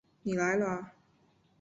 [0.23, 0.91] 你来了啊